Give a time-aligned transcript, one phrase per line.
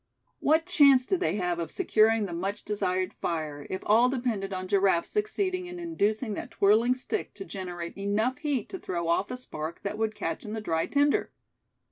[0.39, 4.67] What chance did they have of securing the much desired fire, if all depended on
[4.67, 9.37] Giraffe succeeding in inducing that twirling stick to generate enough heat to throw off a
[9.37, 11.31] spark that would catch in the dry tinder?